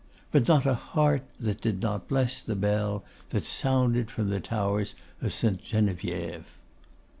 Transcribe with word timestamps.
But 0.31 0.47
not 0.47 0.65
a 0.65 0.73
heart 0.73 1.21
there 1.39 1.53
that 1.53 1.61
did 1.61 1.79
not 1.79 2.07
bless 2.07 2.41
the 2.41 2.55
bell 2.55 3.03
that 3.29 3.43
sounded 3.45 4.09
from 4.09 4.31
the 4.31 4.39
tower 4.39 4.83
of 5.21 5.31
St. 5.31 5.63
Geneviève! 5.63 6.45